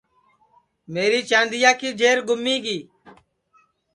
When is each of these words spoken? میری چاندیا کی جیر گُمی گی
میری 0.93 1.21
چاندیا 1.29 1.71
کی 1.79 1.89
جیر 1.99 2.17
گُمی 2.27 2.55
گی 2.63 2.77